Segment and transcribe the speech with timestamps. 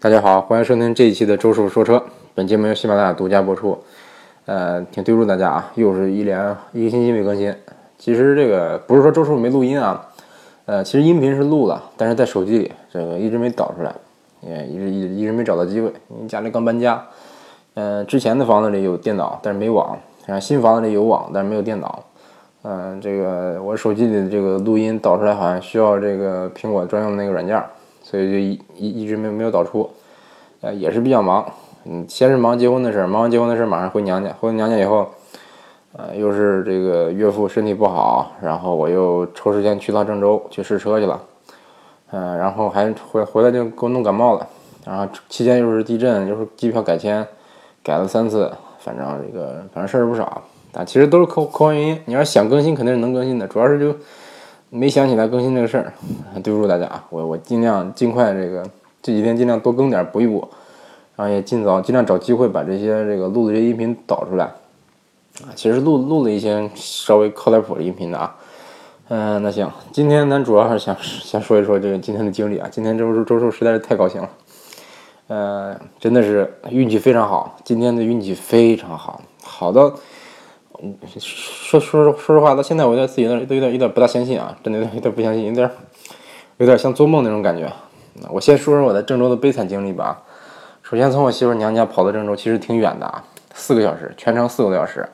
[0.00, 2.00] 大家好，欢迎收听这一期的周叔说车。
[2.32, 3.76] 本节目由喜马拉雅独家播出。
[4.46, 7.52] 呃，挺对不住大家啊，又是一连一个星期没更新。
[7.98, 10.06] 其实这个不是说周叔没录音啊，
[10.66, 13.92] 呃，其实音频是录了，但是在手机里这个一直没导出来，
[14.42, 15.92] 也一直一一直没找到机会。
[16.10, 17.04] 因为家里刚搬家，
[17.74, 22.04] 嗯，之前的房子里有电脑，但是没网；然后新房子里有网，但是没有电脑。
[22.62, 27.60] 嗯，这个我手机里的这个录音导出来好像需要这个苹果专用的那个软件。
[28.10, 29.90] 所以就一一一直没没有导出，
[30.62, 31.44] 呃，也是比较忙，
[31.84, 35.06] 嗯，先是忙结婚的事儿，忙完结婚的事儿马上回娘家，回娘家以后，
[35.92, 41.20] 呃，又是这个岳父身体不好，然后我又抽时间去趟郑州去试车去了，
[42.12, 44.46] 嗯，然后还回回来就给我弄感冒了，
[44.86, 47.26] 然后期间又是地震，又是机票改签，
[47.82, 53.94] 改了三次，反正这个反正事儿不少，但其实都是客客观原因，你要想更新肯定是能更新的，主要是就。
[54.70, 55.92] 没想起来更新这个事儿，
[56.42, 57.04] 对不住大家啊！
[57.08, 58.62] 我我尽量尽快这个
[59.00, 60.46] 这几天尽量多更点补一补，
[61.16, 65.48] 然后也尽早尽量找机会把这些这个录的这些音频导出来啊。
[65.54, 68.36] 其实录录了一些稍微靠点谱的音频的啊。
[69.08, 72.68] 嗯，那行，今天咱主要是想先说一说这个今天的经历啊。
[72.70, 74.30] 今天周叔周叔实在是太高兴了，
[75.28, 79.94] 呃，真的是运气非常好，今天的运气非常好，好到。
[81.18, 85.70] 说说说实话，到现在我有点自己有点都有点有点不大相信啊，真的有点有点不相信，有点
[86.58, 87.70] 有点像做梦那种感觉。
[88.30, 90.22] 我先说说我在郑州的悲惨经历吧。
[90.82, 95.08] 首先从我媳妇娘家跑到郑州，其实挺远的啊，四个小时，全程四个多小时。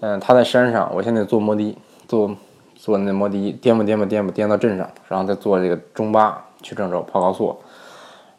[0.00, 2.30] 嗯，她在山上，我现在坐摩的，坐
[2.76, 7.58] 坐那摩的颠簸颠簸颠簸颠到镇上，然后再坐这个中巴去郑州跑高速。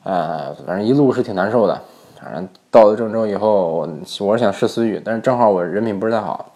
[0.03, 1.81] 呃，反正一路是挺难受的。
[2.19, 3.89] 反正到了郑州以后，我
[4.21, 6.53] 我是想试思域，但是正好我人品不是太好，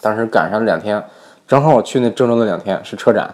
[0.00, 1.02] 当时赶上两天，
[1.46, 3.32] 正好我去那郑州的两天是车展，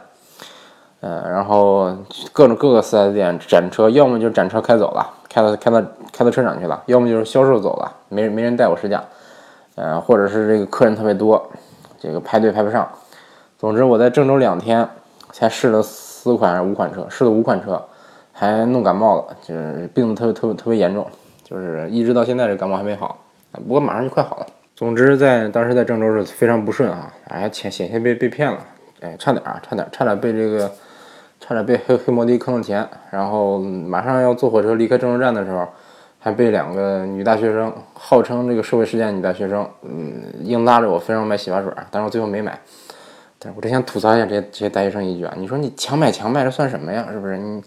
[1.01, 1.97] 嗯，然后
[2.33, 9.03] 各种各个四 S 店展车，要么就展车开走了，开到开到开到车展去了，要么就是销售走了，没没人带我试驾，
[9.77, 11.43] 嗯，或者是这个客人特别多，
[11.99, 12.87] 这个排队排不上，
[13.59, 14.87] 总之我在郑州两天
[15.33, 17.83] 才试了四款还是五款车，试了五款车，
[18.33, 21.07] 还弄感冒了，就是病得特别特别特别严重。
[21.45, 23.23] 就是一直到现在这感冒还没好，
[23.53, 24.47] 不过马上就快好了。
[24.75, 28.59] 总之在当时在郑州是非常不顺啊，哎，险险些被被骗了，
[29.03, 30.69] 哎，差点啊，差点差点被这个
[31.39, 32.85] 差点被黑黑摩的坑了钱。
[33.11, 35.69] 然后马上要坐火车离开郑州站的时候，
[36.19, 42.59] 还被两个女大学生，号称这个社会事件女大学生，嗯，硬拉着我非让我买洗发水，但是我最后没买。
[43.39, 47.07] 但是我真想吐槽一下这些这些大学生一句啊，你说你强买强卖这算什么呀？
[47.13, 47.37] 是不是？
[47.37, 47.63] 你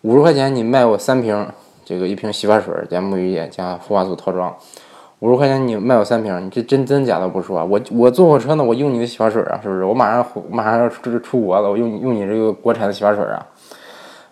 [0.00, 1.46] 五十块钱你卖我三瓶。
[1.90, 4.54] 这个一瓶洗发水加沐浴液加护发素套装，
[5.18, 9.84] 五十块钱你卖我三瓶，你这真真假的不说，我我坐火车呢，我用你的洗发水啊，是不是？
[9.84, 13.44] 我马上马上要出出国了，我用用你这个国产的洗发水啊，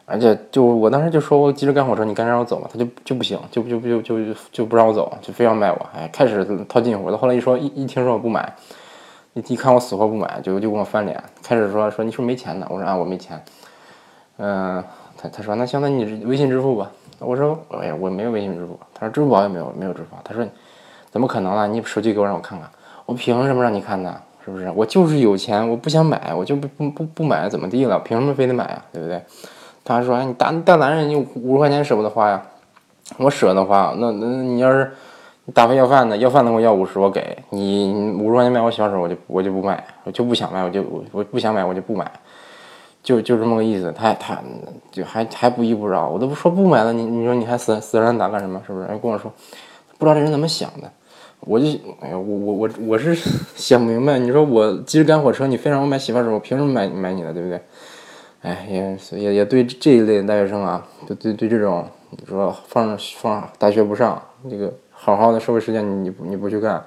[0.06, 5.86] 而且就我当时就说我急着赶火车，你赶紧让我走吧，他就就不行，就就就就就不让我走，就非要卖我。
[5.92, 8.54] 哎，开始套近乎，到后来一说一一听说我不买，
[9.34, 11.20] 一一看我死活不买，就就跟我翻脸。
[11.42, 12.66] 开始说说你是不是没钱呢？
[12.70, 13.42] 我说啊我没钱。
[14.36, 14.84] 嗯，
[15.16, 16.88] 他他说那行，那你微信支付吧。
[17.18, 18.78] 我说，哎呀，我没有微信支付。
[18.94, 20.20] 他说支付宝也没有，没有支付宝。
[20.24, 20.46] 他说，
[21.10, 21.66] 怎么可能呢？
[21.66, 22.68] 你手机给我，让我看看。
[23.06, 24.14] 我凭什么让你看呢？
[24.44, 24.70] 是不是？
[24.74, 27.98] 我就是有钱，我不想买，我就不不不不买，怎么地了？
[28.00, 28.84] 凭什么非得买啊？
[28.92, 29.20] 对不对？
[29.84, 32.42] 他说，哎，你大大男人，你五十块钱舍不得花呀？
[33.16, 33.94] 我舍得花。
[33.98, 34.92] 那那你要是
[35.54, 42.10] 打发要饭的，要饭的我要五十，我给你五十块钱买我洗发水，我就我就不买，我就不想买，我就我我不想买，我就不买。
[43.08, 44.38] 就就这么个意思，他他
[44.90, 48.62] 就还还不依不饶，我都不说不买了，你你说你还死死缠打干什么？
[48.66, 48.86] 是不是？
[48.86, 49.32] 人跟我说，
[49.96, 50.92] 不知道这人怎么想的，
[51.40, 51.64] 我就
[52.02, 53.14] 哎呀，我我我我是
[53.56, 57.58] 想不明白，你说我急着赶火车，你非让我买洗发水，我凭什么买买你的，对不对？
[58.42, 64.20] 哎，也也也对这一类的大学生啊，就对对这种你说放放大学不上，
[64.50, 66.84] 这个好好的社会实践你你不去干，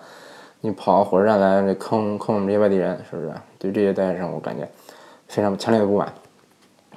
[0.59, 3.33] 你跑火车站来这坑坑我们这些外地人，是不是？
[3.57, 4.69] 对这些大学生，我感觉。
[5.31, 6.11] 非常强烈的不满，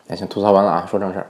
[0.08, 1.26] 那先吐槽完了啊，说正事儿。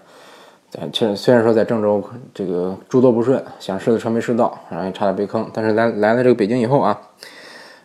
[0.70, 6.98] 在虽然说在郑州这个诸多不顺，想试的车没试到，然后也差点被坑，但是来来了这个北京以后啊，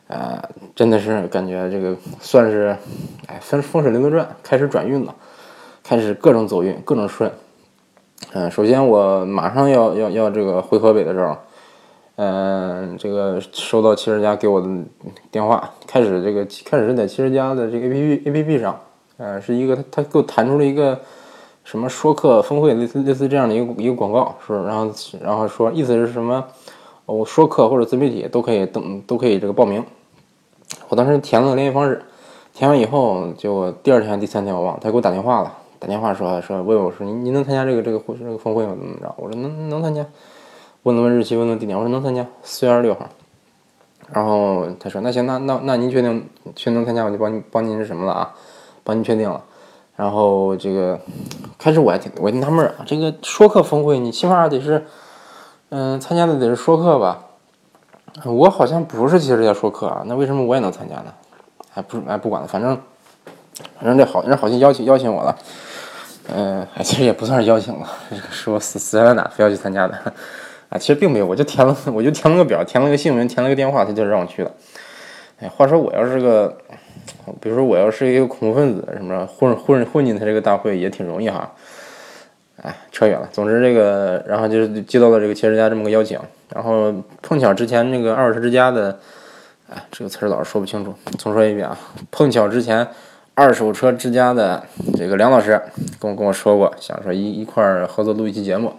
[0.08, 0.42] 呃，
[0.74, 2.74] 真的是感觉这个算是
[3.28, 5.14] 哎风风水轮流转，开始转运了，
[5.84, 7.30] 开始各种走运，各种顺。
[8.32, 11.36] 嗯，首先我马上要要要这个回河北的时候，
[12.16, 14.68] 嗯，这个收到汽车家给我的
[15.30, 18.80] 电话，开始这个开始是在汽车家的这个 A P P A P P 上。
[19.20, 21.00] 呃，是一个他他给我弹出了一个
[21.64, 26.44] 什么说客峰会类似类似这样的一个一个广告，说然后然后说意思是什么？
[27.06, 29.84] 我说客或者自媒体都可以登都可以这个报名。
[30.88, 32.02] 我当时填了联系方式，
[32.54, 38.76] 填完以后就第二天第三天我忘了，他给我打电话了，打电话说说问我说您您能参加这个这个这个峰会吗？
[38.80, 39.14] 怎么着？
[39.18, 40.06] 我说能能参加。
[40.84, 43.10] 问了问日期，问了地点，我说能参加，四月二十六号。
[44.14, 46.26] 然后他说那行，那那那您确定
[46.56, 48.34] 确定能参加，我就帮您帮您是什么了啊？
[48.90, 49.40] 帮您确定了。
[49.96, 51.00] 然后这个
[51.60, 54.84] 开始我还挺我挺纳闷啊，这个说课峰会你起码得是
[55.70, 57.26] 嗯参加的得是说课吧？
[58.26, 61.14] 我好像不是汽车之家说课啊，那为什么我也能参加呢？
[61.76, 62.76] 哎不是哎不管了，反正
[63.78, 65.38] 反正这好人好心邀请邀请我了。
[66.34, 67.88] 嗯，哎其实也不算是邀请了，
[68.32, 69.96] 是我死死缠烂打非要去参加的。
[70.70, 74.52] 啊，其实并没有，我就填了，我就填了个表，填了个姓名，填了个电话，他就让我去了。
[75.40, 76.58] 哎，话说我要是个，
[77.40, 81.50] 比如说我要是一个恐怖分子什么混混混进他这个大会也挺容易哈。
[82.62, 83.30] 哎，扯远了。
[83.32, 86.20] 总之这个，然后就是接到了这个汽车之家这么个邀请，
[86.54, 89.00] 然后碰巧之前那个二手车之家的，
[89.70, 91.78] 哎，这个词儿老是说不清楚，重说一遍啊。
[92.12, 92.86] 碰巧之前
[93.34, 94.62] 二手车之家的
[94.98, 95.62] 这个梁老师
[96.02, 98.74] 跟我跟我说过，想说一一块儿合作录一期节目。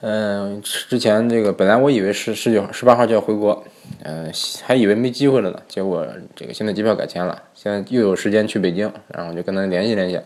[0.00, 3.64] 嗯，之前这个本来我以为是十九、十八号就要回国，
[4.02, 4.30] 嗯，
[4.62, 5.62] 还以为没机会了呢。
[5.66, 6.06] 结果
[6.36, 10.20] 这个现在机票改签了，现在又有时间去北京，然后就跟他联系联系。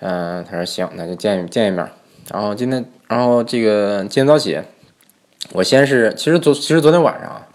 [0.00, 1.88] 嗯，他说行，那就见见一面。
[2.30, 4.60] 然后今天，然后这个今天早起，
[5.52, 7.46] 我先是其实昨其实昨天晚上，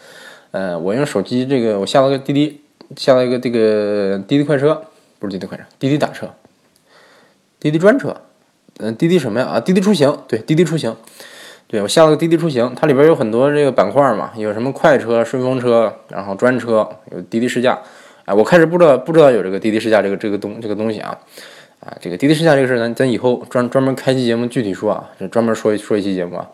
[0.51, 2.61] 呃，我用手机这个我下了个滴滴，
[2.95, 4.81] 下了一个这个滴滴快车，
[5.19, 6.33] 不是滴滴快车，滴滴打车，
[7.59, 8.15] 滴滴专车。
[8.79, 9.45] 嗯，滴滴什么呀？
[9.47, 10.95] 啊，滴滴出行，对，滴滴出行，
[11.65, 17.79] 对我下了个滴滴出行，它里边有很多这个板块嘛，有什么快车、顺风车，然后专车，有滴滴试驾。
[18.25, 21.17] 哎，我开始不知道不知道有这个滴滴试驾这个这个东这个东西啊，
[21.79, 26.47] 啊，这个滴滴试驾这个事儿咱咱以后专专门开期节目具体说啊，就专门说一说一期节目啊。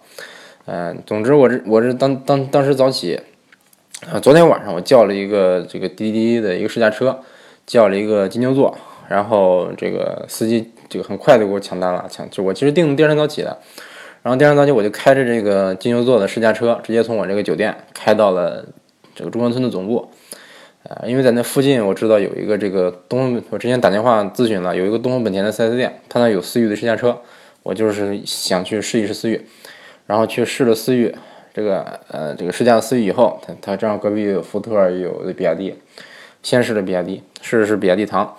[0.66, 3.20] 嗯，总之我这我这当当当时早起，
[4.10, 7.20] 啊，昨天晚上我叫了一个这个滴滴的一个试驾车，
[7.66, 8.78] 叫了一个金牛座，
[9.10, 10.72] 然后这个司机。
[10.90, 13.58] 这个很快就给我抢单了，抢就我其实订的第二天早起的，
[14.22, 18.66] 然后第二天早起我就开着这个金牛座的试驾车，直接从我这个酒店开到了
[19.16, 20.10] 这个中关村的总部，
[20.88, 27.20] 啊，因为在那附近我知道有一个这个东，我之前打电话咨询了，有一个东风本田的 4S 店，他那有思域的试驾车，
[27.64, 29.46] 我就是想去试一试思域，
[30.08, 31.14] 然后去试了思域，
[31.54, 35.76] 这个呃这个试驾了思域以后，他他正好隔壁有福特，有比亚迪，
[36.42, 38.36] 先试了比亚迪，试的是比亚迪唐。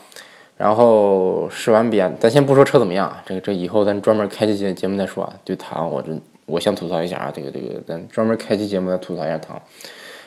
[0.56, 5.34] 然后试完编，咱先不说车怎么样，这个这以后咱专门开期节节目再说啊。
[5.44, 6.12] 对唐，我这
[6.46, 9.60] 我先吐槽一下啊，这个这个咱专门开期节目再吐槽一下唐。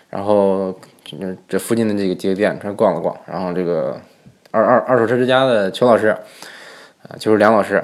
[0.09, 1.15] 然后这
[1.47, 3.15] 这附近的这个几个店，这逛了逛。
[3.25, 3.97] 然后这个
[4.51, 7.75] 二二二手车之家的邱老师啊，就是梁老师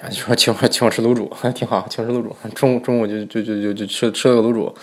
[0.00, 2.34] 啊，就说请我请我吃卤煮，还 挺好，请吃卤煮。
[2.56, 4.74] 中午中午就就就就就吃吃了个卤煮。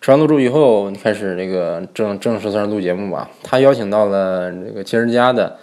[0.00, 3.30] 吃完卤煮以后，开始这个正正式算是录节目吧。
[3.44, 5.56] 他邀请到了这个汽车之家的。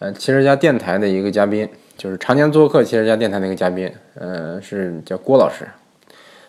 [0.00, 5.68] 呃，汽车家电台的一个嘉宾，就是常年做客汽车家电台的一个嘉宾，呃，是叫郭老师，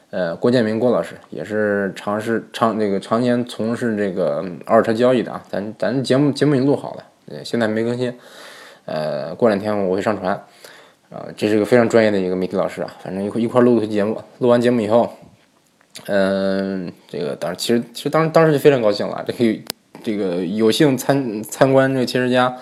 [0.10, 5.44] 呃，郭建明郭老师，也是尝试常那个常年从事这个二手车交易的啊。
[5.50, 7.04] 咱咱节目节目已经录好了，
[7.44, 8.18] 现在没更新，
[8.86, 10.32] 呃，过两天我会上传，
[11.10, 12.96] 啊，这是一个非常专业的一个媒体老师啊。
[13.04, 15.12] 反正一块一块录个节目，录完节目以后，
[16.08, 19.60] 嗯，这个当时其实其实当时当时就非常高兴了，这个
[20.02, 22.56] 这个有幸参参观这个汽车家。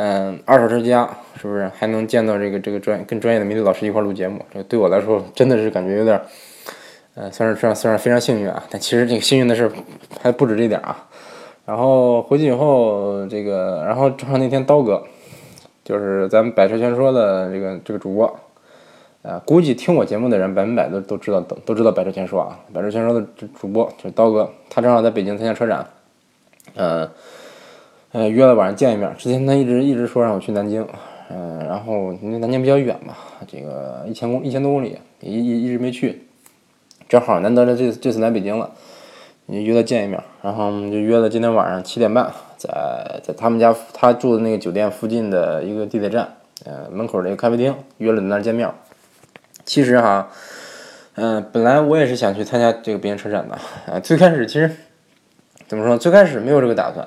[0.00, 4.40] 嗯，二手车家是不是还能见到这个这个专跟专业的媒体老师一块录节目？
[4.54, 6.20] 这对我来说真的是感觉有点，
[7.16, 8.62] 呃，算是算算是非常幸运啊。
[8.70, 9.68] 但其实这个幸运的事
[10.22, 11.08] 还不止这点啊。
[11.66, 15.02] 然后回去以后，这个然后正好那天刀哥，
[15.82, 18.38] 就是咱们百车全说的这个这个主播，
[19.22, 22.56] 呃，估计听我节目的人百分百都都知道都都知道百车全说啊。
[22.72, 23.26] 百车全说的
[23.60, 25.84] 主播就是刀哥，他正好在北京参加车展，
[26.76, 27.10] 呃。
[28.12, 29.14] 呃，约了晚上见一面。
[29.18, 30.86] 之前他一直一直说让我去南京，
[31.30, 33.14] 嗯，然后因为南京比较远嘛，
[33.46, 36.24] 这个一千公一千多公里，一一一直没去。
[37.06, 38.70] 正好难得的这这次来北京了，
[39.46, 48.70] 约他见一面，然后我们就约了今天晚上七点半，在在他们家他住的那个酒店附近的一个地铁站，呃，门口的一个咖啡厅，约了在那儿见面。
[49.66, 50.30] 其实哈，
[51.16, 53.58] 嗯，本来我也是想去参加这个北京车展的，
[53.92, 54.70] 啊，最开始其实
[55.66, 55.98] 怎么说？
[55.98, 57.06] 最开始没有这个打算。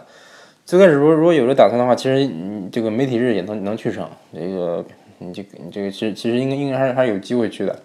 [0.71, 4.07] 最开始如果如果有这打算的话，其实你这个媒体日也能能去成。
[4.33, 4.85] 这个
[5.17, 7.77] 你这个你这个其实其实应该应该还是还是有机会去的。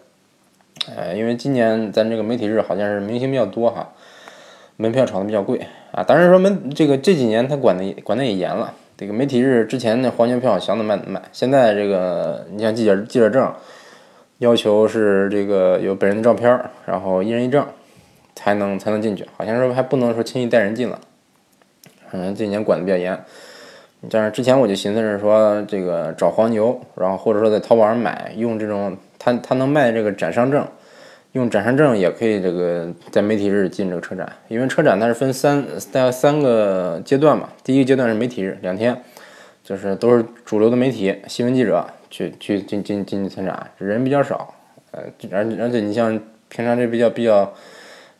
[0.94, 3.88] 呃，因为今年咱这个媒体日好像是明星比较多哈，
[4.76, 6.04] 门票炒的比较贵啊。
[6.04, 8.72] 当然说门这个这几年他管的管的也严了。
[8.96, 13.52] 这个媒体日之前那黄牛票想怎么卖怎么卖，现在这个你像记者记者证，
[14.38, 17.66] 要求是这个有本人的照片，然后一人一证
[18.36, 21.00] 才能才能进去，好像说还不能说轻易带人进了。
[22.10, 23.18] 可能这几年管的比较严，
[24.10, 30.66] 但是之前我就寻思着说，这个找黄牛，然后或者说在淘宝上买，用这种他他能卖这个展商证，
[31.32, 38.96] 用展商证也可以这个在媒体日进这个车展，因为车展它是分三大概三个阶段嘛，第一个阶段是媒体日两天，
[39.64, 44.54] 就是都是主流的媒体新闻记者去去进进进去参展，人比较少，
[44.92, 47.52] 呃，而而且你像平常这比较比较，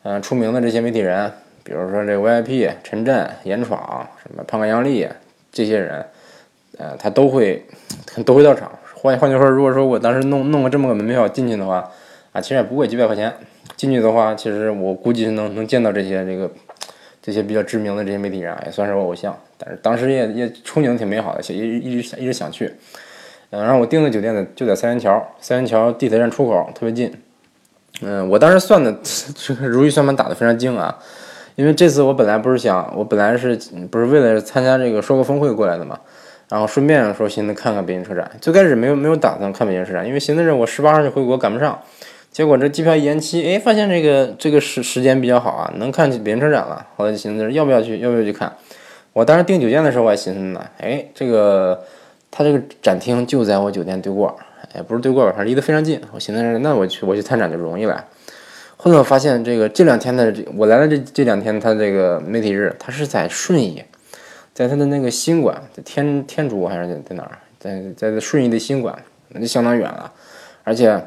[0.02, 1.30] 嗯，出名的这些媒体人，
[1.66, 5.06] 比如说这 VIP 陈震、严闯什么胖哥杨丽。
[5.52, 6.04] 这些人，
[6.76, 7.64] 呃，他都会
[8.26, 8.70] 都会到场。
[8.94, 11.90] 换换句话说，如果说我当时弄弄个这么个门票进去的话，
[12.32, 13.32] 啊，其实也不贵，几百块钱
[13.74, 16.50] 进去的话，其实我估计能能见到这些这个
[17.22, 19.34] 这些比较知名的这些媒体人，也算是我偶像。
[19.56, 22.70] 但是当时也也憧憬挺美好的，一一直想一直想去。
[23.48, 27.10] 嗯，然后我订的酒店呢就在三元桥，三元桥地铁站出口特别近。
[28.02, 28.94] 嗯，我当时算的
[29.34, 30.98] 这 个如意算盘打得非常精啊。
[31.56, 33.56] 因为这次我本来不是想，我本来是
[33.90, 35.98] 不是为了参加这个说个峰会过来的嘛，
[36.50, 38.30] 然后顺便说寻思看看北京车展。
[38.40, 41.80] 最开始没有没有打算看北京车展，因为寻思着我十八号就回国赶不上。
[42.30, 46.86] 结果这机票延期，哎，发现这个这个时时间比较好啊，能看北京车展了。
[46.94, 48.52] 后来寻思着要不要去，要不要去看。
[49.14, 51.82] 我当时订酒店的时候我还寻思呢，哎，这个
[52.30, 54.36] 他这个展厅就在我酒店对过，
[54.74, 55.98] 哎，不是对过吧，反正离得非常近。
[56.12, 58.04] 我寻思着那我去我去参展就容易了。
[58.78, 63.82] 后来我发现，这个这两天的这我来了这这两天，他这个媒体日，他是在顺义，
[64.52, 67.38] 在他的那个新馆，在天天竺还是在在哪儿？
[67.58, 68.96] 在在顺义的新馆，
[69.30, 70.12] 那就相当远了。
[70.62, 71.02] 而且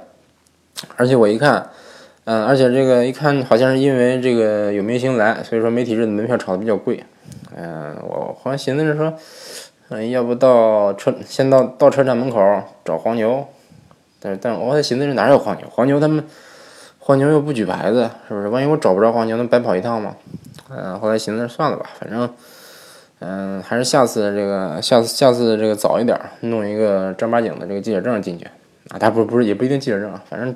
[0.97, 1.69] 而且我一看，
[2.25, 7.03] 嗯，而且这个一看，好像是因为这个有明星来，所以说媒体日的门票炒的比较贵。
[7.55, 9.13] 嗯，我好像寻思着说，
[9.89, 12.41] 嗯，要不到车先到到车站门口
[12.83, 13.47] 找黄牛，
[14.19, 15.67] 但是但我还寻思着哪有黄牛？
[15.69, 16.25] 黄牛他们。
[17.09, 18.47] 黄牛又不举牌子，是不是？
[18.49, 20.15] 万一我找不着黄牛，那白跑一趟吗？
[20.69, 22.29] 嗯，后来寻思算了吧，反正，
[23.17, 28.45] 嗯，还是下次这个，下次下次这个早一点，弄一个正儿八经的这个记者证进去
[28.89, 28.99] 啊。
[28.99, 30.55] 他不不是也不一定记者证，反正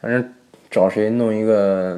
[0.00, 0.32] 反正
[0.68, 1.96] 找谁弄一个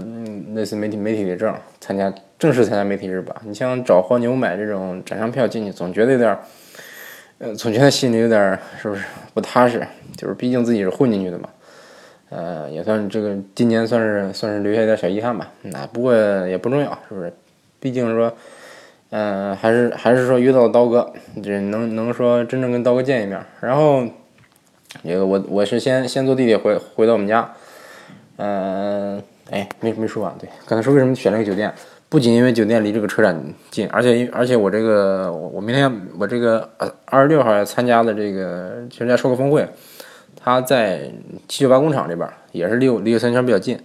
[0.52, 3.34] 类似媒体媒体的证，参加正式参加媒体日吧。
[3.46, 6.38] 你像找黄牛买这种展商票进去，总觉得有点，
[7.38, 9.82] 呃，总觉得心里有点是不是不踏实？
[10.18, 11.48] 就是毕竟自己是混进去的嘛。
[12.36, 15.52] 呃，也算这个今年算是算是留下一点小遗憾吧。
[15.62, 16.12] 那不过
[16.48, 17.32] 也不重要，是不是？
[17.78, 18.32] 毕竟说，
[19.10, 23.40] 嗯，还是还是说约到刀哥，这能能说真正跟刀哥见一面。
[23.60, 24.04] 然后，
[25.04, 27.52] 这个我我是先先坐地铁回回到我们家。
[28.38, 30.34] 嗯，哎，没没说完。
[30.40, 31.72] 对，刚才说为什么选这个酒店？
[32.08, 35.88] 不仅因为酒店离这个车展近，而且因而且我这个我明天
[36.18, 36.68] 我这个
[37.04, 39.64] 二十六号要参加的这个全家说个峰会。
[40.36, 41.10] 他在
[41.48, 43.78] 七九八工厂这边，也是离我离三元桥比较近，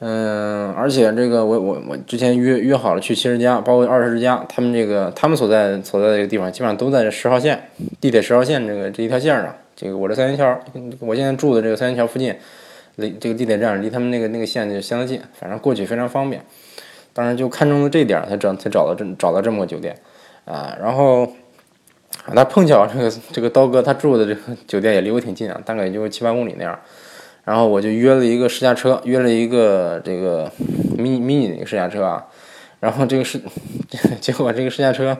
[0.00, 7.68] 嗯，而且这个我我我之前约约好了去七十家，包括二十家，他们这个他们所在所在这个地方，基本上都在十号线
[8.00, 9.54] 地铁十号线这个这一条线上。
[9.76, 10.60] 这个我这三元桥，
[11.00, 12.34] 我现在住的这个三元桥附近，
[12.96, 16.42] 离这个地铁站离他们那个那个线就相当近，反正过去非常方便。
[17.12, 19.96] 当然就看中了这点，才找才找到这找到这么个酒店
[20.44, 21.30] 啊，然后。
[22.24, 26.78] 啊那碰巧这个这个刀哥他住的这个酒店也离我挺近啊，大概也就七八公里那样。
[27.44, 30.48] 然后我就约了一个试驾车，约了一个这个
[30.96, 32.24] 迷迷你的一个试驾车啊。
[32.78, 33.40] 然后这个试，
[34.20, 35.18] 结果这个试驾车，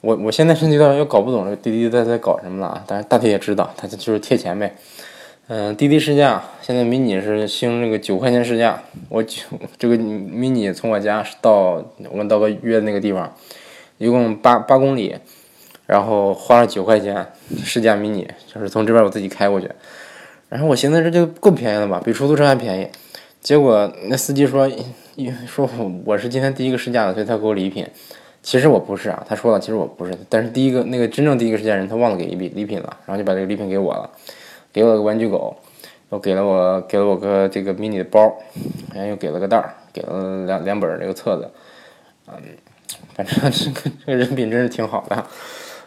[0.00, 2.84] 我我现在甚至有点又搞不懂这个滴滴在在搞什么了啊。
[2.86, 4.74] 但是大体也知道，他就是贴钱呗。
[5.48, 9.42] 嗯，滴滴试驾现在迷你是兴那个九块钱试驾，我九
[9.76, 13.30] 这个迷你从我家到我跟刀哥约的那个地方，
[13.98, 15.16] 一共八八公里。
[15.86, 17.26] 然后花了九块钱
[17.64, 19.70] 试驾迷你，就是从这边我自己开过去。
[20.48, 22.88] 然后我寻思这就够便宜了吧，比出租车还便宜。
[23.40, 24.70] 结果那司机说，
[25.46, 25.68] 说
[26.04, 27.86] 我是今天第一个试驾的，所以他给我礼品。
[28.42, 30.12] 其实我不是啊，他说了，其实我不是。
[30.28, 34.10] 但是第一个那个真正第一个试驾人，他忘了给礼礼品了，然后就把这个礼品给我了，
[34.72, 35.56] 给我个玩具狗，
[36.10, 38.20] 又给了我给了我个这个迷你的包，
[38.92, 41.50] 然后又给了个袋儿，给了两两本这个册子。
[42.26, 42.34] 嗯，
[43.14, 45.24] 反正这个这个人品真是挺好的。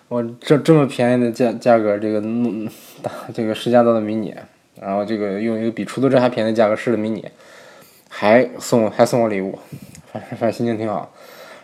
[0.08, 2.68] 我这这么便宜的价价格，这个弄
[3.02, 4.36] 打这个试驾到的迷你，
[4.80, 7.28] 然后这个用一个比出租车还便宜的价格试的迷你，
[8.08, 9.58] 还送还送我礼物，
[10.12, 11.12] 反正反正心情挺好。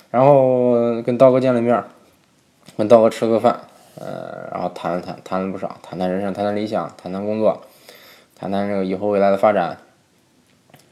[0.10, 1.84] 然后跟刀哥见了面，
[2.76, 3.62] 跟刀哥吃了个饭，
[4.00, 7.62] 呃，然后谈了谈，谈了不少，谈谈人生，谈谈理想，谈谈工作，
[8.36, 9.78] 谈谈这个以后未来的发展。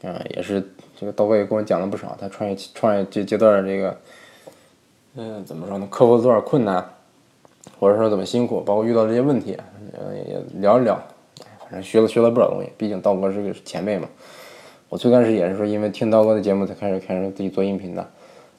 [0.02, 0.66] 嗯，也是
[0.98, 3.98] 这个刀哥也跟我讲了不少，他创业创业阶阶段这个，
[5.16, 5.88] 嗯，怎么说呢？
[5.90, 6.82] 克服了多少困难？
[7.78, 9.56] 或者说怎么辛苦，包括遇到这些问题，
[9.92, 10.94] 呃，也聊一聊，
[11.60, 12.70] 反正学了学了不少东西。
[12.76, 14.08] 毕竟道哥是个前辈嘛。
[14.88, 18.10] 我最开始也是说，因为听刀哥的节目才开始开始自己做音频的，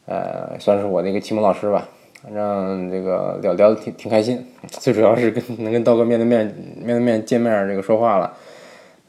[0.05, 1.87] 呃，算是我的一个启蒙老师吧。
[2.23, 6.45] 反正这个聊聊的挺挺开心， 最主要是跟能跟刀哥面对面
[6.77, 8.33] 面对面见面这个说话了，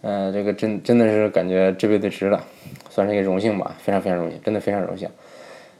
[0.01, 2.43] 呃，这个真真的是感觉这辈子值了，
[2.89, 5.09] 算是一个荣幸吧，非常非常荣幸，真的非常荣幸。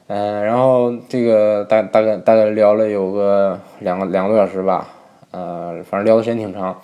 [0.07, 4.87] 嗯，然后这个大大概大概聊了有个两个两个多小时吧，
[5.31, 6.77] 呃，反正聊的时间挺长。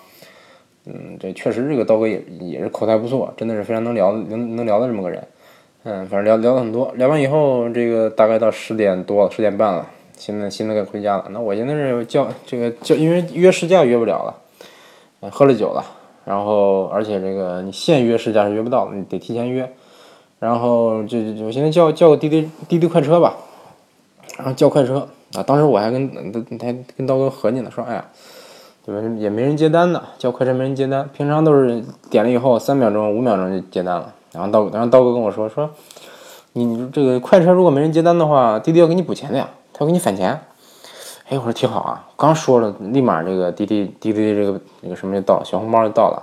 [0.86, 5.22] 嗯，这确实这个刀哥也也是口才不错，真的是非常能聊能能聊的这么个人。
[5.84, 9.86] 嗯，反正聊聊了很多，聊完以后这个大概到十点多了，十点半了。
[10.16, 15.84] 现在现在该回家了，那我现在是叫这个叫，因为约试驾约不了了，喝了酒了，
[16.24, 19.70] 然后而且这个你现约试驾是约不到的，你得提前约，
[20.40, 23.36] 然后就就我现在叫叫个滴滴滴滴快车吧，
[24.36, 25.06] 然后叫快车。
[25.36, 26.10] 啊，当时我还跟
[26.60, 28.04] 还跟刀哥合计呢，说哎呀，
[28.84, 35.70] 对吧也没人接单呢，叫快车没人接单，平常都是点了以后三秒钟五秒钟就接单了，然后刀然后刀哥跟我说说，
[36.54, 39.48] 你这个快车如果没人接单的话，滴滴要给你补钱的呀。
[39.72, 40.40] 他要给你返钱，
[41.28, 46.22] 哎，我说挺好啊，刚说了，立马这个滴滴滴滴这个那个什么就到，小红包就到了，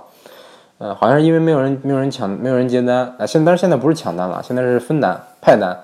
[0.78, 5.76] 呃，好像是因为没有人没有人抢，没有人接单啊，现但是现在不是抢单了，现在是分单派单，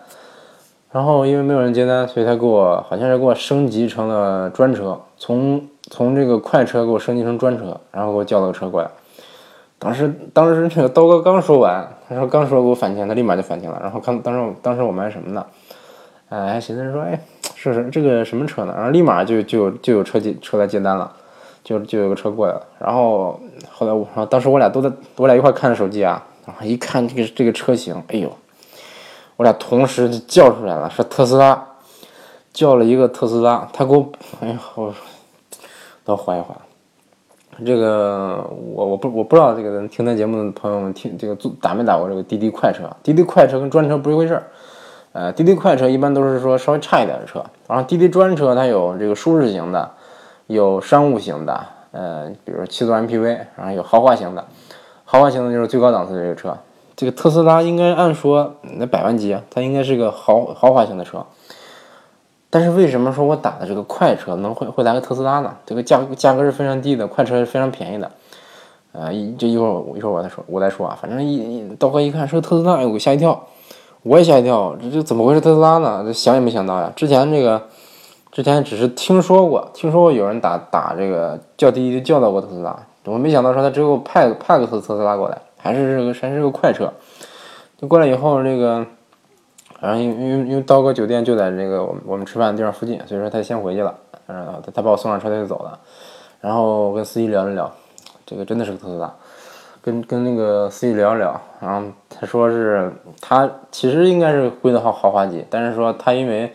[0.93, 5.61] 然后因为没有人接单，所以他给我好像是给我升级成了专车，从
[5.91, 8.89] 从这个快车给我升级成专车，然后给我叫了个车过来，
[9.79, 15.45] 当时当时这个刀哥刚说完，他说刚说给我返钱，他立马就返钱了，然后看当时当时我们还什么呢？
[16.29, 17.19] 哎，寻思说哎。
[17.57, 18.75] 这是这个什么车呢？
[18.77, 21.11] 然后立马就就就有车接车来接单了，
[21.65, 22.63] 就就有个车过来了。
[22.79, 23.41] 然后
[23.73, 28.31] 后来我当时我俩都在我俩一块看着手机啊，然后一看这个这个车型，哎呦，
[29.37, 31.67] 我俩同时就叫出来了，是特斯拉，
[32.53, 33.67] 叫了一个特斯拉。
[33.73, 34.07] 他给我，
[34.41, 34.95] 哎呀，我
[36.05, 36.57] 都缓一缓。
[37.65, 42.91] 这个我我不我不知道这个听咱节目的朋友们听这个打没打过这个滴滴快车？
[43.01, 44.43] 滴滴快车跟专车不是一回事儿。
[45.13, 49.89] 呃，滴滴快车一般都是说稍微差一点的车，然后滴滴专车它有这个舒适型的，
[50.47, 54.45] 有商务型的，呃，比如七座 MPV，然后有豪华型的，
[55.05, 56.57] 豪华型的就是最高档次的这个车。
[56.97, 61.25] 这个特斯拉应该按说那百万级，它应该是个豪豪华型的车。
[62.51, 65.57] 但是为什么说我打的这个快车能会会来个特斯拉呢？
[65.67, 68.11] 这个价价格是非常低的，快车是非常便宜的。
[68.93, 73.47] 呃，一这一会儿一会儿我再说，我再说啊，反正一刀哥一看是个特斯拉，哎，我吓一跳。
[74.03, 76.03] 我也吓一跳，这这怎么会是特斯拉呢？
[76.05, 76.93] 这想也没想到呀！
[76.95, 77.63] 之前这个，
[78.35, 86.93] 之前只是听说过，听说过有人打打这个叫滴滴叫到过特斯拉，我没想到说他只有派派个特斯拉过来，还是这个还是个快车。
[87.79, 88.85] 就过来以后，这个，
[89.79, 93.95] 然后因因因为刀哥酒店就在这个我们我们吃饭的地方附近，所以说他先回去了，
[94.27, 95.79] 然后，他他把我送上车他就走了，
[96.41, 97.73] 然后我跟司机聊了聊，
[98.27, 99.15] 这个真的是个特斯拉。
[99.81, 106.53] 跟跟那个司机聊聊，然后他说是他其实应该是归到豪豪华级，但是说他因为，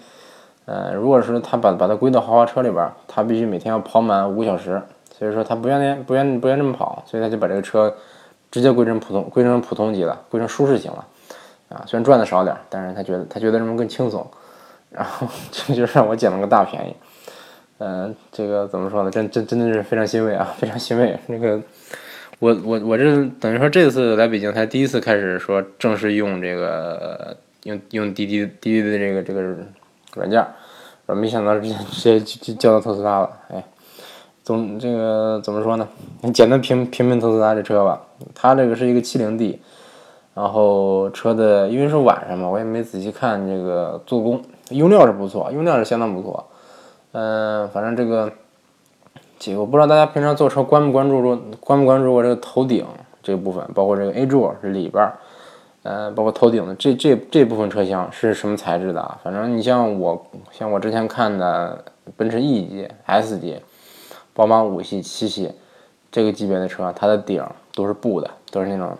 [0.70, 4.80] 呃，如果是他把把它归到豪华车里边，他必须每天要跑满五小时，
[5.18, 7.92] 所以说他不愿意不愿意不愿意这么跑，所以他就把这个车
[8.52, 11.04] 直接归成普通归成普通级了，归成舒适型了，
[11.70, 14.24] 啊，虽然赚的少点，但是他觉得他觉得这么更轻松，
[14.92, 16.96] 然后 这就让我捡了个大便宜，
[17.80, 19.10] 嗯，这个怎么说呢？
[19.10, 21.60] 真真真的是非常欣慰啊，非常欣慰，那个。
[22.38, 23.04] 我我我这
[23.38, 29.58] 等于说这次来北京才第一次开始说正式用这个用用滴滴滴滴的这个这个
[30.16, 30.46] 软件，
[31.06, 33.64] 我没想到直接直接就就叫到特斯拉了，哎，
[34.44, 35.88] 总这个怎么说呢？
[36.34, 38.02] 简单评评评特斯拉这车吧，
[38.34, 39.62] 它这个是一个七零 D，
[40.34, 46.46] 然后车的因为是晚上嘛，我也没仔细看这个做工，用料是不错，用料是相当不错，
[47.12, 48.32] 嗯，反正这个。
[49.42, 52.86] 这个我不知道大家平常坐车关不关注住关不关注过这个头顶
[53.24, 55.18] 这个部分，包括这个 A 柱这里边儿，
[55.84, 59.18] 呃，包括头顶的这这这部分车厢是什么材质的？
[59.24, 61.84] 反正你像我像我之前看的
[62.18, 63.58] 奔驰 E 级、S 级、
[64.34, 65.52] 宝马五系、七系
[66.12, 68.98] 这个级别的车，它的顶都是布的，都是那种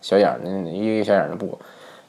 [0.00, 1.58] 小眼儿的一个小眼儿的布。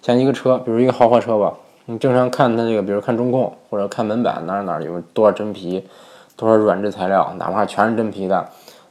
[0.02, 1.54] 像一个车，比如一个豪华车吧，
[1.86, 5.88] 你正常看它这个，比如看中控或者看门板哪儿哪儿有多少真皮。
[6.36, 8.50] 多少软质材料，哪怕全是真皮的，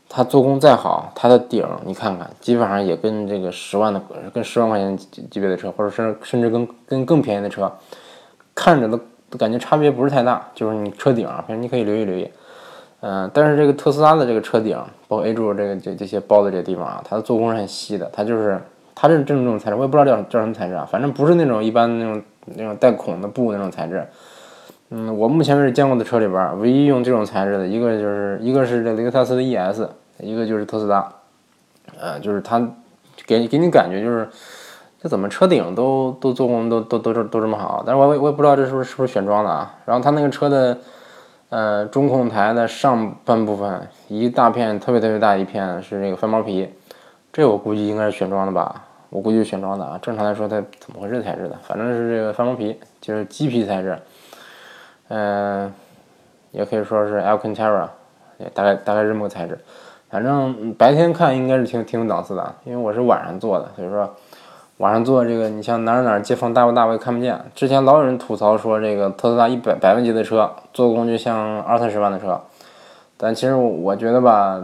[0.08, 4.00] 它做工再好，它的顶你看看，基本上也跟这个十万的、
[4.32, 7.70] 跟十万块钱级别的车，或者是甚至跟跟更便宜的车，
[8.54, 8.98] 看着都
[9.36, 10.42] 感觉差别不是太大。
[10.54, 12.26] 就是你车顶，反正你可以留意留意。
[13.00, 18.58] 嗯，但是这个特斯拉的这个车顶，包括 A 柱这个这这些包的这个地方啊，它的做工是很细的，它就是
[18.94, 22.22] 它这是这种材质，我也不知道叫叫什么材质啊，反正不是那种一般那种
[22.56, 24.04] 那种带孔的布那种材质。
[24.90, 29.82] 嗯，我目前为止见过的车里边，唯一用这种材质的一个就是一个是这雷克萨斯的 ES，
[30.20, 31.06] 一个就是特斯拉，
[32.00, 32.58] 呃，就是它
[33.26, 34.26] 给给你感觉就是
[35.02, 39.74] 这怎么车顶都都做工都都都都这么好，但是我我也不知道这是不是是不是选装的啊。
[39.84, 40.78] 然后它那个车的
[41.50, 46.68] 呃，中控台的上半部分一大片特别特别大一片是这个翻毛皮，
[47.32, 49.98] 这我估计应该是选装的吧，我估计选装的啊。
[50.00, 51.56] 正常来说它怎么回事材质的？
[51.62, 53.98] 反正是这个翻毛皮，就是鸡皮材质，
[55.08, 55.72] 嗯，
[56.52, 57.88] 也可以说是 Alcantara，
[58.38, 59.58] 也大概大概这么个材质。
[60.08, 64.08] 反正白天看应该是挺挺有档次的，因为我是晚上做的，所以说。
[64.78, 67.36] 晚上做这个，你像哪儿哪儿接缝大不大，我也看不见。
[67.52, 72.40] 之前老有人吐槽说，这个特斯拉一百百万级的车做工就像二三十万的车，
[73.16, 74.62] 但其实我觉得吧，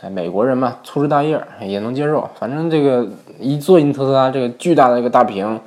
[0.00, 2.30] 哎，美国人嘛，粗枝大叶也能接受。
[2.38, 3.04] 反正这个
[3.40, 5.60] 一做进特斯拉，这个巨大的一个大屏，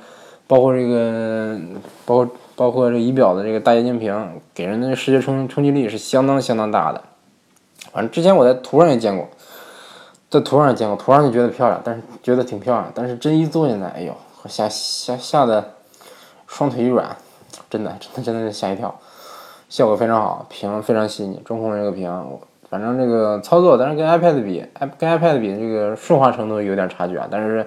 [0.46, 1.58] 包括这个，
[2.06, 7.02] 包括包括这仪表的这个大液晶屏，给人的视觉冲冲击力是相当相当大的。
[7.92, 9.28] 反正之前我在图上也见过。
[10.28, 14.12] 在图上也见过，图上就觉得漂亮，但是觉得挺漂亮，但是真一坐进来，哎呦，
[14.48, 15.74] 吓吓吓得
[16.48, 17.16] 双腿一软，
[17.70, 18.92] 真的真的真的是吓一跳，
[19.68, 22.10] 效果非常好，屏非常细腻，中控这个屏，
[22.68, 24.66] 反正这个操作，但是跟 iPad 比
[24.98, 27.64] 跟 iPad 比，这个顺滑程度有点差距啊，但是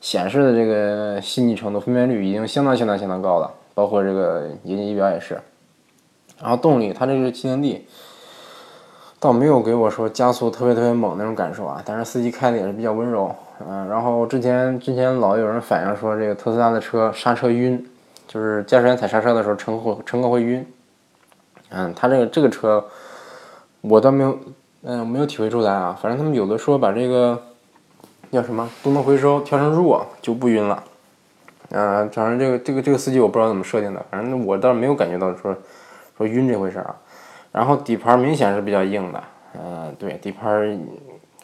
[0.00, 5.38] 显示的这个细腻程度、分辨率已经相当相当相当高了，包括这个液晶仪表也是，
[6.40, 7.86] 然后动力，它这个七能 D。
[9.18, 13.34] 倒没有给我说加速特别特别猛那种感受啊，但是司机开的也是比较温柔，
[13.66, 17.84] 嗯，然后之前之前老有人反映说这个特斯拉的车刹车晕，
[18.26, 20.64] 就是驾驶员踩刹车的时候乘客乘客会晕，
[21.70, 22.84] 嗯，他这个这个车
[23.80, 24.38] 我倒没有，
[24.82, 27.42] 嗯，没有体会出来啊，反正他们有的说把这个
[28.30, 30.84] 叫什么动能回收调成弱就不晕了，
[31.70, 35.56] 嗯，反正这个这个这个司机我不知道怎么设定的，反正我倒是没有感觉到说
[36.16, 36.96] 说晕这回事儿啊。
[37.52, 39.24] 然后底盘明显是比较硬的，
[39.58, 40.78] 嗯，对，底盘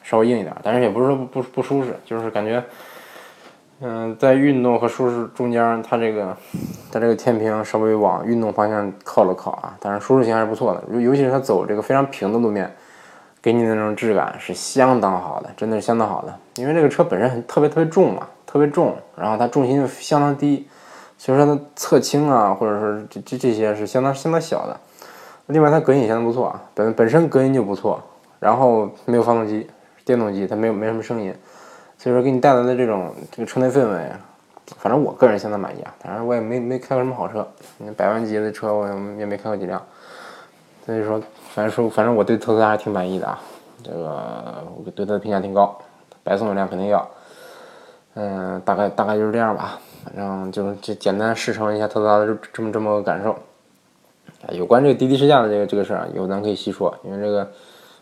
[0.02, 2.62] 稍微硬一点，但是也不是说不不舒适，就是感觉，
[3.80, 6.36] 嗯，在运动和舒适中间，它这个
[6.92, 12.70] 它这个天平稍微往运动方向靠了靠啊，但是舒适性还是不错的，尤尤其是它走这个非常平的路面，
[13.42, 20.68] 给你的那种质感是相当好的，真的是相当好的，因为这个车本身很特别特别重嘛，特别重，然后它重心相当低，
[21.18, 24.78] 所以说它侧倾啊，或者说这这这些是相当相当小的。
[25.46, 28.00] 另外，它隔音也相当不错啊，本本身隔音就不错，
[28.38, 29.68] 然后没有发动机，
[30.04, 31.34] 电动机，它没有没什么声音，
[31.98, 34.12] 所以说给你带来的这种这个车内氛围，
[34.78, 35.92] 反正我个人相当满意啊。
[36.00, 37.46] 当然，我也没没开过什么好车，
[37.96, 38.86] 百万级的车我
[39.18, 39.82] 也没开过几辆，
[40.86, 41.20] 所以说，
[41.54, 43.38] 反正说反正我对特斯拉还挺满意的啊，
[43.84, 45.78] 这个我对它的评价挺高，
[46.24, 47.08] 白送一辆肯定要，
[48.14, 53.32] 嗯，大概大概就是这样吧，反正就就简单试乘一下特斯拉的这么这么个感受。
[53.32, 57.48] 啊有关这个滴滴试驾的这个这个事儿啊，以后咱可以细说，因为这个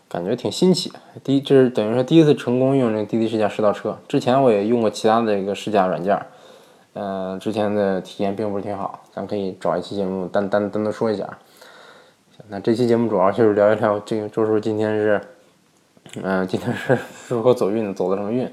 [0.07, 0.91] 感觉挺新奇。
[1.23, 3.97] 第一，这是等于说第一次成功用这个滴滴试驾试到车。
[4.07, 6.19] 之前我也用过其他的这个试驾软件，
[6.93, 9.01] 嗯，之前的体验并不是挺好。
[9.13, 11.27] 咱可以找一期节目单单单独说一下。
[12.49, 15.21] 那这期节目主要就是聊一聊这个周叔今天是，
[16.21, 18.51] 嗯，今天是如何走运的，走的什么运？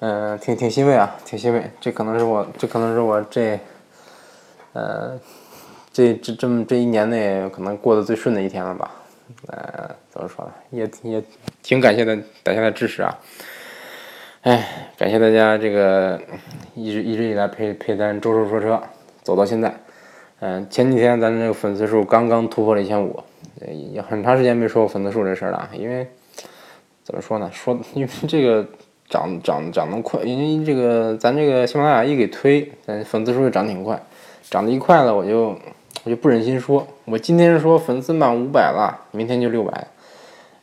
[0.00, 1.70] 嗯，挺挺欣慰啊，挺欣慰。
[1.80, 3.58] 这可能是我，这可能是我这，
[4.72, 5.18] 呃。
[5.94, 8.90] 这这这么这一年内可能过得最顺的一天了吧？
[9.48, 10.52] 呃，怎么说呢？
[10.70, 11.22] 也也
[11.62, 13.18] 挺感谢的大家的支持啊！
[14.40, 16.18] 哎，感谢大家这个
[16.74, 18.82] 一直一直以来陪陪咱周叔说车
[19.22, 19.81] 走到现在。
[20.44, 23.22] 嗯，前几天咱这个粉丝数刚刚突破了一千五，
[23.92, 25.68] 也很长时间没说过粉丝数这事儿了。
[25.72, 26.04] 因为
[27.04, 27.48] 怎么说呢？
[27.52, 28.66] 说因为这个
[29.08, 34.02] 涨涨涨得快，因为这个咱这个喜马拉雅一给推，咱粉丝数就涨挺快，
[34.50, 35.56] 涨得一快了我就。
[36.04, 39.86] 我就不忍心说，我今天说粉丝满五百了，明天就六百，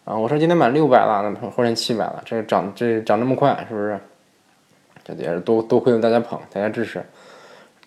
[0.04, 3.98] 啊，我说今天满六百了，那后天七百了，这涨这涨这么快，是不是？
[5.06, 7.02] 这也是多多亏了大家捧，大家支持。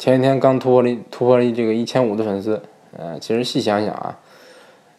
[0.02, 2.60] 前几天刚突破了突破了这个一千五的粉丝，
[2.98, 4.18] 呃，其实细想想啊，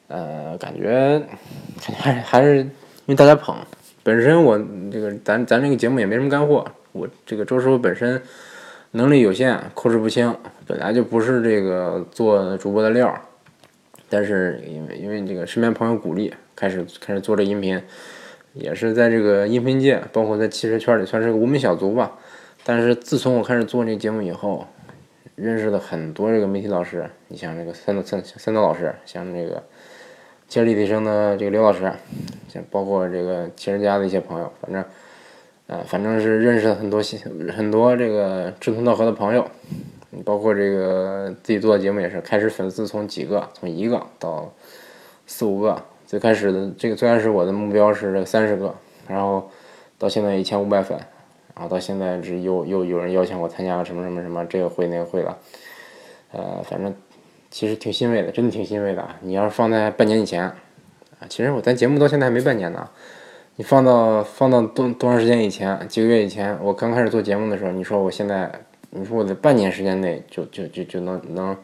[0.07, 1.21] 呃，感觉
[1.85, 2.69] 感觉还是还是因
[3.07, 3.53] 为大家捧，
[4.01, 4.57] 本身我
[4.89, 8.21] 这个咱咱这个节目也没什么干货，我这个周师傅本身。
[8.91, 10.33] 能力有限，口齿不清，
[10.65, 13.19] 本来就不是这个做主播的料儿。
[14.07, 17.81] 但是因为因为这个身边朋友鼓励，开始开始做这音频，
[18.53, 22.13] 也是在这个音频界，包括在汽车圈里算是个无名小卒吧。
[22.63, 24.65] 但是自从我开始做这个节目以后，
[25.35, 29.63] 认识了很多这个媒体老师，你像这个三三三刀老师，像这个
[30.47, 31.91] 汽车立体声的这个刘老师，
[32.49, 34.83] 像包括这个汽车家的一些朋友，反正。
[35.65, 37.17] 呃，反正是认识了很多新
[37.49, 39.49] 很多这个志同道合的朋友，
[40.25, 44.53] 包括这个自己做的节目也是，开始粉丝从几个，从一个到
[45.25, 48.75] 四五个，最开始的这个最开始我的目标是三十个，
[49.07, 49.49] 然后
[49.97, 50.99] 到现在一千五百粉，
[51.55, 55.37] 然后到现在这又又有人邀请我参加什么什么什么这个会那个会了，
[56.31, 56.93] 呃，反正
[57.51, 59.07] 其实挺欣慰的，真的挺欣慰的！
[59.21, 60.55] 你要是放在半年以前，啊，
[61.29, 62.89] 其实我咱节目到现在还没半年呢，
[63.57, 68.51] 你放到放到多多长时间以前，几个月以前，我刚开始做节目的时候，你说我现在，
[68.89, 71.55] 你说我在半年时间内就就就就能能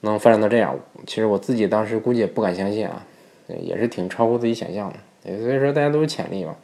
[0.00, 0.74] 能发展到这样，
[1.06, 3.04] 其实我自己当时估计也不敢相信啊，
[3.46, 4.96] 也是挺超乎自己想象的。
[5.38, 6.56] 所以说大家都有潜力嘛，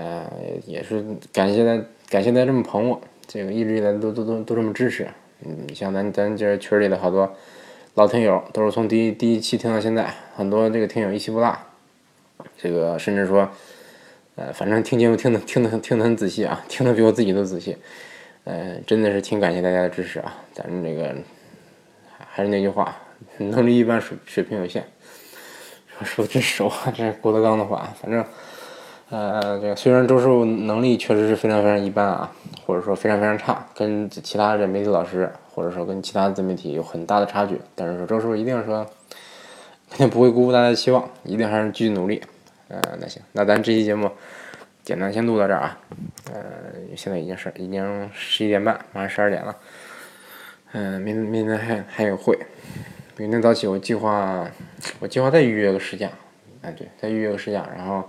[0.00, 0.26] 呃，
[0.64, 5.06] 也是感谢大感谢大家这么捧我，这个一直以来都都都都这么支持。
[5.44, 7.30] 嗯，像咱咱这群里的好多
[7.96, 11.54] 老听友，都是从第一第一期听到现在，很多这个听友一期不落，
[12.56, 13.46] 这个甚至说，
[14.36, 17.76] 呃，反正听节目听的听的听的很仔细啊，听的比我自己都仔细，
[18.44, 20.34] 呃，真的是挺感谢大家的支持啊。
[20.54, 21.14] 咱这个
[22.16, 22.96] 还是那句话，
[23.36, 24.82] 能力一般，水水平有限。
[26.04, 28.24] 说真实话，这是郭德纲的话，反正。
[29.10, 32.32] 呃，这个虽然周师傅能力确实是非常非常一般啊，
[32.64, 38.86] 或者说非常非常差，跟其他的媒体老师或者说跟其他的自媒体有很大的差距，但是说周师傅一定说
[39.90, 42.22] 肯定不会辜负大家的期望，一定还是继续努力。
[42.68, 44.08] 呃，那行，那咱这期节目
[44.84, 45.76] 简单先录到这儿啊。
[46.32, 46.40] 呃，
[46.96, 49.56] 现在已经是已经十一点半，马上十二点了。
[50.70, 52.38] 嗯，明明天还还有会，
[53.16, 54.48] 明天早起我计划
[55.00, 56.08] 我计划再预约个试驾，
[56.62, 58.08] 哎对，再预约个试驾，然后。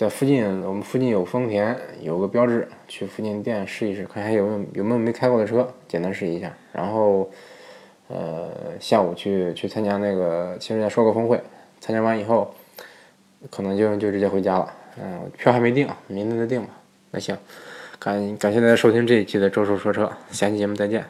[0.00, 6.50] 在附近，我们附近有丰田，有个标志，去附近店试一试，看还有没有有没有没开过的车，简单试一下。
[6.72, 7.28] 然后，
[8.08, 11.38] 呃，下午去去参加那个汽车家说个峰会，
[11.80, 12.54] 参加完以后，
[13.50, 14.72] 可能就就直接回家了。
[14.98, 16.70] 嗯，票还没定，明天再定吧。
[17.10, 17.36] 那行，
[17.98, 21.04] 感感谢大家收听这一期的周叔说车，下期节目再见。